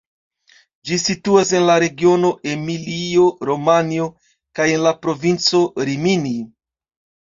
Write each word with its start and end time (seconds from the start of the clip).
Ĝi 0.89 0.97
situas 1.01 1.51
en 1.59 1.65
la 1.67 1.75
regiono 1.83 2.33
Emilio-Romanjo 2.55 4.11
kaj 4.25 4.71
en 4.75 4.85
la 4.91 4.99
provinco 5.07 5.67
Rimini. 5.91 6.39